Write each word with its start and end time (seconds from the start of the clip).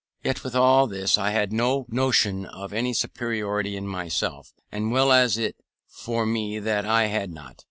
Yet 0.23 0.43
with 0.43 0.55
all 0.55 0.87
this 0.87 1.15
I 1.19 1.29
had 1.29 1.53
no 1.53 1.85
notion 1.87 2.47
of 2.47 2.73
any 2.73 2.91
superiority 2.91 3.77
in 3.77 3.85
myself; 3.87 4.51
and 4.71 4.91
well 4.91 5.09
was 5.09 5.37
it 5.37 5.57
for 5.85 6.25
me 6.25 6.57
that 6.57 6.87
I 6.87 7.05
had 7.05 7.29
not. 7.31 7.57